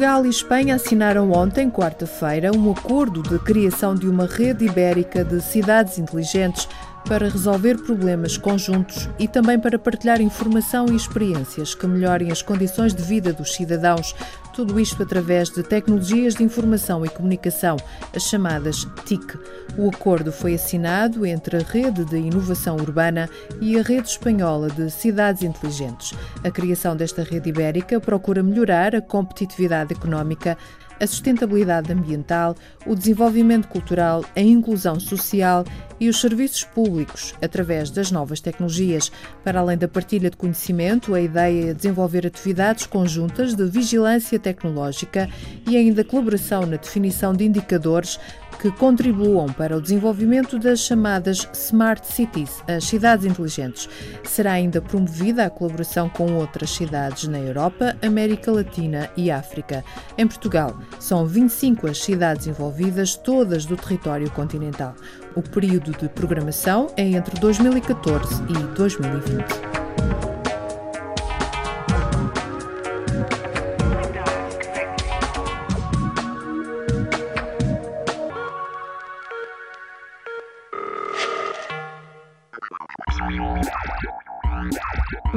Portugal 0.00 0.24
e 0.24 0.30
Espanha 0.30 0.76
assinaram 0.76 1.30
ontem, 1.30 1.70
quarta-feira, 1.70 2.50
um 2.56 2.72
acordo 2.72 3.22
de 3.22 3.38
criação 3.38 3.94
de 3.94 4.08
uma 4.08 4.24
rede 4.24 4.64
ibérica 4.64 5.22
de 5.22 5.42
cidades 5.42 5.98
inteligentes 5.98 6.66
para 7.10 7.28
resolver 7.28 7.76
problemas 7.78 8.36
conjuntos 8.36 9.08
e 9.18 9.26
também 9.26 9.58
para 9.58 9.76
partilhar 9.76 10.20
informação 10.20 10.86
e 10.86 10.94
experiências 10.94 11.74
que 11.74 11.84
melhorem 11.84 12.30
as 12.30 12.40
condições 12.40 12.94
de 12.94 13.02
vida 13.02 13.32
dos 13.32 13.52
cidadãos. 13.52 14.14
Tudo 14.54 14.78
isto 14.78 15.02
através 15.02 15.50
de 15.50 15.64
tecnologias 15.64 16.36
de 16.36 16.44
informação 16.44 17.04
e 17.04 17.08
comunicação, 17.08 17.76
as 18.14 18.22
chamadas 18.22 18.86
TIC. 19.04 19.36
O 19.76 19.88
acordo 19.88 20.30
foi 20.30 20.54
assinado 20.54 21.26
entre 21.26 21.56
a 21.56 21.64
Rede 21.64 22.04
de 22.04 22.16
Inovação 22.16 22.76
Urbana 22.76 23.28
e 23.60 23.76
a 23.76 23.82
Rede 23.82 24.06
Espanhola 24.06 24.68
de 24.70 24.88
Cidades 24.88 25.42
Inteligentes. 25.42 26.16
A 26.44 26.50
criação 26.50 26.94
desta 26.94 27.24
rede 27.24 27.48
ibérica 27.48 27.98
procura 27.98 28.40
melhorar 28.40 28.94
a 28.94 29.02
competitividade 29.02 29.92
económica 29.92 30.56
a 31.00 31.06
sustentabilidade 31.06 31.92
ambiental, 31.92 32.54
o 32.86 32.94
desenvolvimento 32.94 33.66
cultural, 33.66 34.24
a 34.36 34.40
inclusão 34.40 35.00
social 35.00 35.64
e 35.98 36.08
os 36.08 36.20
serviços 36.20 36.64
públicos 36.64 37.34
através 37.42 37.90
das 37.90 38.10
novas 38.10 38.40
tecnologias. 38.40 39.10
Para 39.42 39.60
além 39.60 39.76
da 39.76 39.88
partilha 39.88 40.30
de 40.30 40.36
conhecimento, 40.36 41.14
a 41.14 41.20
ideia 41.20 41.70
é 41.70 41.74
desenvolver 41.74 42.26
atividades 42.26 42.86
conjuntas 42.86 43.54
de 43.54 43.64
vigilância 43.64 44.38
tecnológica 44.38 45.28
e 45.66 45.76
ainda 45.76 46.04
colaboração 46.04 46.66
na 46.66 46.76
definição 46.76 47.32
de 47.32 47.44
indicadores 47.44 48.18
que 48.60 48.70
contribuam 48.70 49.46
para 49.46 49.76
o 49.76 49.80
desenvolvimento 49.80 50.58
das 50.58 50.80
chamadas 50.80 51.48
Smart 51.54 52.06
Cities, 52.06 52.62
as 52.68 52.84
cidades 52.84 53.24
inteligentes. 53.24 53.88
Será 54.22 54.52
ainda 54.52 54.82
promovida 54.82 55.46
a 55.46 55.50
colaboração 55.50 56.10
com 56.10 56.34
outras 56.34 56.70
cidades 56.70 57.26
na 57.26 57.38
Europa, 57.38 57.96
América 58.02 58.52
Latina 58.52 59.10
e 59.16 59.30
África. 59.30 59.82
Em 60.18 60.26
Portugal, 60.26 60.78
são 60.98 61.26
25 61.26 61.88
as 61.88 62.02
cidades 62.02 62.46
envolvidas, 62.46 63.16
todas 63.16 63.64
do 63.64 63.76
território 63.76 64.30
continental. 64.30 64.94
O 65.34 65.42
período 65.42 65.92
de 65.92 66.08
programação 66.08 66.88
é 66.96 67.04
entre 67.04 67.40
2014 67.40 68.42
e 68.42 68.76
2020. 68.76 69.69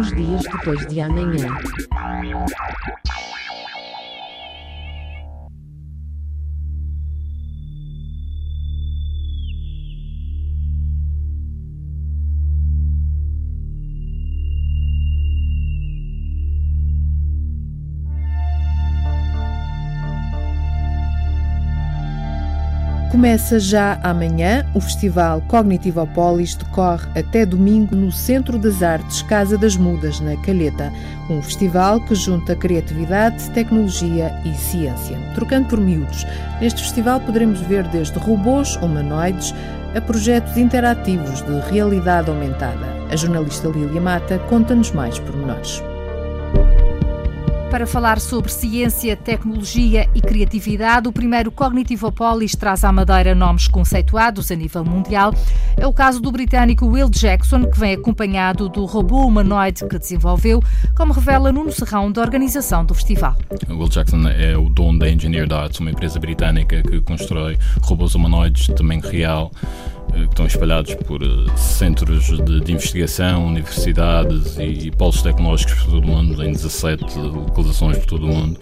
Os 0.00 0.10
dias 0.14 0.42
depois 0.44 0.86
de 0.86 0.98
amanhã. 1.02 1.46
Começa 23.20 23.60
já 23.60 24.00
amanhã 24.02 24.64
o 24.74 24.80
Festival 24.80 25.42
Cognitivopolis, 25.42 26.54
decorre 26.54 27.06
até 27.14 27.44
domingo 27.44 27.94
no 27.94 28.10
Centro 28.10 28.58
das 28.58 28.82
Artes 28.82 29.20
Casa 29.20 29.58
das 29.58 29.76
Mudas, 29.76 30.20
na 30.20 30.38
Calheta. 30.38 30.90
Um 31.28 31.42
festival 31.42 32.00
que 32.00 32.14
junta 32.14 32.56
criatividade, 32.56 33.50
tecnologia 33.50 34.34
e 34.42 34.54
ciência. 34.54 35.18
Trocando 35.34 35.68
por 35.68 35.78
miúdos, 35.78 36.26
neste 36.62 36.80
festival 36.80 37.20
poderemos 37.20 37.60
ver 37.60 37.86
desde 37.88 38.18
robôs 38.18 38.76
humanoides 38.76 39.54
a 39.94 40.00
projetos 40.00 40.56
interativos 40.56 41.42
de 41.42 41.60
realidade 41.70 42.30
aumentada. 42.30 42.86
A 43.12 43.16
jornalista 43.16 43.68
Lília 43.68 44.00
Mata 44.00 44.38
conta-nos 44.48 44.92
mais 44.92 45.18
pormenores. 45.18 45.82
Para 47.70 47.86
falar 47.86 48.18
sobre 48.18 48.50
ciência, 48.50 49.16
tecnologia 49.16 50.10
e 50.12 50.20
criatividade, 50.20 51.06
o 51.08 51.12
primeiro 51.12 51.52
Cognitivopolis 51.52 52.56
traz 52.56 52.82
à 52.82 52.90
Madeira 52.90 53.32
nomes 53.32 53.68
conceituados 53.68 54.50
a 54.50 54.56
nível 54.56 54.84
mundial. 54.84 55.32
É 55.76 55.86
o 55.86 55.92
caso 55.92 56.20
do 56.20 56.32
britânico 56.32 56.84
Will 56.84 57.08
Jackson, 57.08 57.70
que 57.70 57.78
vem 57.78 57.94
acompanhado 57.94 58.68
do 58.68 58.84
robô 58.86 59.24
humanoide 59.24 59.86
que 59.86 59.98
desenvolveu, 60.00 60.60
como 60.96 61.12
revela 61.12 61.52
Nuno 61.52 61.70
Serrão, 61.70 62.10
da 62.10 62.20
organização 62.20 62.84
do 62.84 62.92
festival. 62.92 63.36
Will 63.68 63.88
Jackson 63.88 64.28
é 64.28 64.56
o 64.56 64.68
dono 64.68 64.98
da 64.98 65.08
Engineered 65.08 65.54
Arts, 65.54 65.78
uma 65.78 65.92
empresa 65.92 66.18
britânica 66.18 66.82
que 66.82 67.00
constrói 67.00 67.56
robôs 67.82 68.16
humanoides 68.16 68.66
de 68.66 68.74
tamanho 68.74 69.00
real 69.00 69.52
que 70.10 70.24
estão 70.24 70.46
espalhados 70.46 70.94
por 70.94 71.22
eh, 71.22 71.26
centros 71.56 72.26
de, 72.44 72.60
de 72.60 72.72
investigação, 72.72 73.46
universidades 73.46 74.56
e, 74.58 74.86
e, 74.86 74.90
polos 74.90 75.22
tecnológicos 75.22 75.74
por 75.74 75.84
todo 75.92 76.04
o 76.04 76.06
mundo, 76.06 76.42
em 76.44 76.52
17 76.52 77.18
localizações 77.18 77.98
por 77.98 78.06
todo 78.06 78.26
o 78.26 78.28
mundo, 78.28 78.60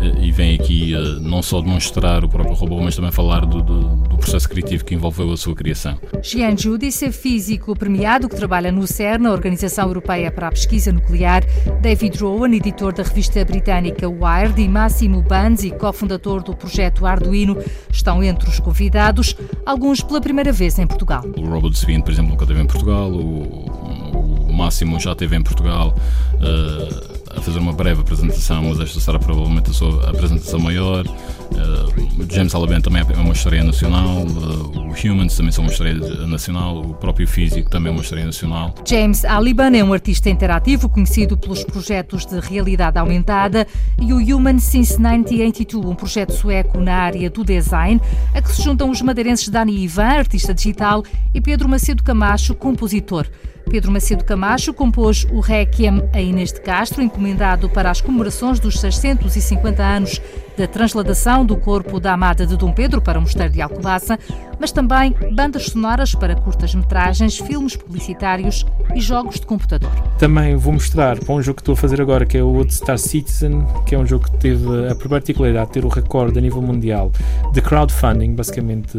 eh, 0.00 0.24
e 0.24 0.32
vem 0.32 0.54
aqui 0.54 0.92
não 1.20 1.42
só 1.42 1.60
demonstrar 1.60 2.24
o 2.24 2.28
próprio 2.28 2.54
robô, 2.54 2.80
mas 2.80 2.96
também 2.96 3.10
falar 3.10 3.46
do, 3.46 3.62
do, 3.62 3.96
do 3.96 4.16
processo 4.18 4.48
criativo 4.48 4.84
que 4.84 4.94
envolveu 4.94 5.32
a 5.32 5.36
sua 5.36 5.54
criação. 5.54 5.98
Jean 6.22 6.56
Judice 6.56 7.06
é 7.06 7.12
físico 7.12 7.74
premiado 7.76 8.28
que 8.28 8.36
trabalha 8.36 8.70
no 8.70 8.86
CERN, 8.86 9.26
a 9.26 9.32
Organização 9.32 9.86
Europeia 9.88 10.30
para 10.30 10.48
a 10.48 10.50
Pesquisa 10.50 10.92
Nuclear, 10.92 11.44
David 11.80 12.18
Rowan, 12.18 12.54
editor 12.54 12.92
da 12.92 13.02
revista 13.02 13.44
britânica 13.44 14.08
Wired, 14.08 14.60
e 14.60 14.68
Máximo 14.68 15.22
Banzi, 15.22 15.70
cofundador 15.70 16.42
do 16.42 16.54
projeto 16.54 17.06
Arduino, 17.06 17.56
estão 17.90 18.22
entre 18.22 18.48
os 18.48 18.60
convidados, 18.60 19.36
alguns 19.64 20.00
pela 20.00 20.20
primeira 20.20 20.52
vez 20.52 20.78
em 20.78 20.81
Portugal. 20.86 21.24
O 21.36 21.46
Robert 21.46 21.74
Swin, 21.74 22.00
por 22.00 22.10
exemplo, 22.10 22.30
nunca 22.30 22.44
esteve 22.44 22.60
em 22.60 22.66
Portugal, 22.66 23.10
o, 23.10 24.48
o 24.48 24.52
Máximo 24.52 24.98
já 25.00 25.12
esteve 25.12 25.36
em 25.36 25.42
Portugal. 25.42 25.94
Uh, 26.34 27.21
a 27.36 27.40
fazer 27.40 27.58
uma 27.58 27.72
breve 27.72 28.00
apresentação, 28.00 28.64
mas 28.64 28.80
esta 28.80 29.00
será 29.00 29.18
provavelmente 29.18 29.70
a 29.70 29.72
sua 29.72 30.10
apresentação 30.10 30.60
maior. 30.60 31.06
Uh, 31.06 32.26
James 32.30 32.54
Alabama 32.54 32.80
também 32.80 33.02
é 33.02 33.20
uma 33.20 33.32
história 33.32 33.62
nacional, 33.62 34.22
uh, 34.22 34.78
o 34.78 34.92
Humans 34.92 35.36
também 35.36 35.52
são 35.52 35.64
uma 35.64 35.70
história 35.70 35.94
nacional, 36.26 36.80
o 36.80 36.94
próprio 36.94 37.26
Físico 37.26 37.68
também 37.70 37.90
é 37.90 37.92
uma 37.92 38.02
história 38.02 38.24
nacional. 38.24 38.74
James 38.86 39.24
Aliban 39.24 39.76
é 39.76 39.84
um 39.84 39.92
artista 39.92 40.30
interativo 40.30 40.88
conhecido 40.88 41.36
pelos 41.36 41.64
projetos 41.64 42.24
de 42.24 42.40
realidade 42.40 42.98
aumentada 42.98 43.66
e 44.00 44.12
o 44.12 44.16
Human 44.16 44.58
Since 44.58 44.98
1982, 44.98 45.84
um 45.84 45.94
projeto 45.94 46.32
sueco 46.32 46.80
na 46.80 46.94
área 46.94 47.28
do 47.28 47.44
design, 47.44 48.00
a 48.34 48.40
que 48.40 48.52
se 48.52 48.62
juntam 48.62 48.90
os 48.90 49.02
madeirenses 49.02 49.48
Dani 49.48 49.82
Ivan, 49.82 50.18
artista 50.18 50.54
digital, 50.54 51.02
e 51.34 51.40
Pedro 51.40 51.68
Macedo 51.68 52.02
Camacho, 52.02 52.54
compositor. 52.54 53.26
Pedro 53.72 53.90
Macedo 53.90 54.22
Camacho 54.22 54.74
compôs 54.74 55.26
o 55.32 55.40
Requiem 55.40 56.06
a 56.12 56.20
Inês 56.20 56.52
de 56.52 56.60
Castro, 56.60 57.00
encomendado 57.00 57.70
para 57.70 57.90
as 57.90 58.02
comemorações 58.02 58.60
dos 58.60 58.78
650 58.78 59.82
anos 59.82 60.20
da 60.58 60.66
transladação 60.66 61.42
do 61.46 61.56
corpo 61.56 61.98
da 61.98 62.12
amada 62.12 62.46
de 62.46 62.54
Dom 62.54 62.70
Pedro 62.70 63.00
para 63.00 63.18
o 63.18 63.22
Mosteiro 63.22 63.50
de 63.50 63.62
Alcobaça, 63.62 64.18
mas 64.60 64.72
também 64.72 65.14
bandas 65.34 65.68
sonoras 65.68 66.14
para 66.14 66.36
curtas-metragens, 66.36 67.38
filmes 67.38 67.74
publicitários 67.74 68.66
e 68.94 69.00
jogos 69.00 69.40
de 69.40 69.46
computador. 69.46 69.90
Também 70.18 70.54
vou 70.54 70.74
mostrar 70.74 71.18
para 71.18 71.34
um 71.34 71.40
jogo 71.40 71.56
que 71.56 71.62
estou 71.62 71.72
a 71.72 71.76
fazer 71.76 71.98
agora, 71.98 72.26
que 72.26 72.36
é 72.36 72.42
o 72.42 72.62
Star 72.68 72.98
Citizen, 72.98 73.66
que 73.86 73.94
é 73.94 73.98
um 73.98 74.04
jogo 74.04 74.26
que 74.26 74.36
teve 74.36 74.66
a 74.90 74.94
particularidade 74.94 75.68
de 75.68 75.72
ter 75.72 75.84
o 75.86 75.88
recorde 75.88 76.38
a 76.38 76.42
nível 76.42 76.60
mundial 76.60 77.10
de 77.54 77.62
crowdfunding. 77.62 78.34
Basicamente, 78.34 78.98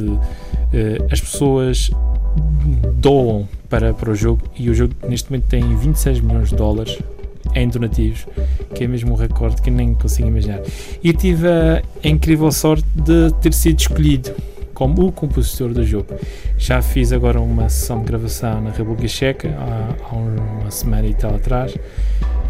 eh, 0.74 0.98
as 1.12 1.22
pessoas 1.22 1.92
doam 2.96 3.48
para, 3.74 3.92
para 3.92 4.12
o 4.12 4.16
jogo 4.16 4.44
e 4.56 4.70
o 4.70 4.76
jogo 4.76 4.94
neste 5.10 5.32
momento 5.32 5.48
tem 5.48 5.76
26 5.76 6.20
milhões 6.20 6.50
de 6.50 6.56
dólares 6.56 7.00
em 7.56 7.68
donativos, 7.68 8.28
que 8.76 8.84
é 8.84 8.88
mesmo 8.88 9.14
um 9.14 9.16
recorde 9.16 9.64
que 9.64 9.72
nem 9.72 9.96
consigo 9.96 10.28
imaginar. 10.28 10.62
E 11.04 11.12
tive 11.12 11.48
a 11.48 11.82
incrível 12.04 12.52
sorte 12.52 12.86
de 12.94 13.34
ter 13.42 13.52
sido 13.52 13.80
escolhido 13.80 14.32
como 14.76 15.08
o 15.08 15.12
compositor 15.12 15.70
do 15.70 15.84
jogo. 15.84 16.14
Já 16.56 16.84
fiz 16.84 17.12
agora 17.12 17.42
uma 17.42 17.68
sessão 17.68 18.02
de 18.02 18.06
gravação 18.06 18.62
na 18.62 18.70
República 18.70 19.08
Checa 19.08 19.50
há, 19.58 19.96
há 20.08 20.16
uma 20.16 20.70
semana 20.70 21.08
e 21.08 21.16
tal 21.16 21.34
atrás 21.34 21.76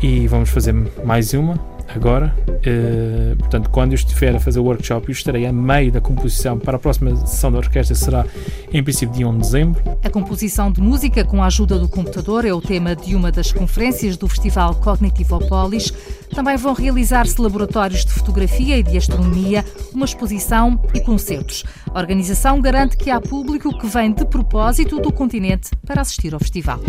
e 0.01 0.27
vamos 0.27 0.49
fazer 0.49 0.75
mais 1.05 1.33
uma 1.33 1.57
agora. 1.87 2.33
Uh, 2.47 3.35
portanto, 3.37 3.69
quando 3.69 3.91
eu 3.91 3.95
estiver 3.95 4.35
a 4.35 4.39
fazer 4.39 4.59
o 4.59 4.63
workshop, 4.63 5.09
eu 5.09 5.13
estarei 5.13 5.45
a 5.45 5.53
meio 5.53 5.91
da 5.91 6.01
composição 6.01 6.57
para 6.57 6.77
a 6.77 6.79
próxima 6.79 7.15
sessão 7.25 7.51
da 7.51 7.57
orquestra, 7.57 7.95
será 7.95 8.25
em 8.71 8.83
princípio 8.83 9.15
dia 9.15 9.27
1 9.27 9.33
de 9.33 9.39
dezembro. 9.39 9.83
A 10.03 10.09
composição 10.09 10.71
de 10.71 10.81
música 10.81 11.23
com 11.23 11.43
a 11.43 11.47
ajuda 11.47 11.77
do 11.77 11.87
computador 11.87 12.45
é 12.45 12.53
o 12.53 12.61
tema 12.61 12.95
de 12.95 13.15
uma 13.15 13.31
das 13.31 13.51
conferências 13.51 14.17
do 14.17 14.27
Festival 14.27 14.75
Cognitivopolis. 14.75 15.91
Também 16.33 16.57
vão 16.57 16.73
realizar-se 16.73 17.39
laboratórios 17.39 18.05
de 18.05 18.11
fotografia 18.11 18.77
e 18.77 18.83
de 18.83 18.97
astronomia, 18.97 19.63
uma 19.93 20.05
exposição 20.05 20.79
e 20.93 20.99
concertos. 20.99 21.63
A 21.93 21.99
organização 21.99 22.59
garante 22.61 22.97
que 22.97 23.09
há 23.09 23.21
público 23.21 23.77
que 23.77 23.87
vem 23.87 24.11
de 24.11 24.25
propósito 24.25 24.99
do 24.99 25.11
continente 25.11 25.69
para 25.85 26.01
assistir 26.01 26.33
ao 26.33 26.39
festival. 26.39 26.79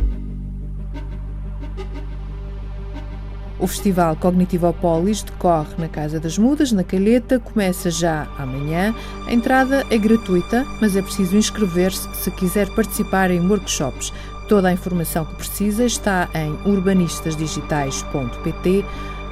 O 3.65 3.67
Festival 3.67 4.15
Cognitivopolis 4.17 5.23
decorre 5.23 5.75
na 5.79 5.89
Casa 5.89 6.21
das 6.21 6.37
Mudas, 6.37 6.71
na 6.71 6.85
Calheta, 6.85 7.41
começa 7.41 7.91
já 7.91 8.29
amanhã. 8.39 8.95
A 9.27 9.33
entrada 9.33 9.87
é 9.89 9.97
gratuita, 9.97 10.67
mas 10.83 10.95
é 10.95 11.01
preciso 11.01 11.35
inscrever-se 11.35 12.07
se 12.15 12.31
quiser 12.33 12.69
participar 12.75 13.31
em 13.31 13.41
workshops. 13.41 14.13
Toda 14.51 14.69
a 14.69 14.73
informação 14.73 15.25
que 15.25 15.37
precisa 15.37 15.87
está 15.87 16.29
em 16.35 16.51
urbanistasdigitais.pt. 16.71 18.85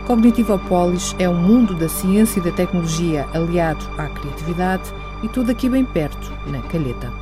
Cognitivopolis 0.07 1.15
é 1.19 1.29
um 1.29 1.37
mundo 1.37 1.75
da 1.75 1.91
ciência 1.91 2.41
e 2.41 2.43
da 2.43 2.53
tecnologia 2.53 3.29
aliado 3.35 3.85
à 3.99 4.09
criatividade 4.09 4.91
e 5.23 5.29
tudo 5.29 5.53
aqui 5.53 5.69
bem 5.69 5.85
perto, 5.85 6.33
na 6.47 6.63
Calheta. 6.63 7.22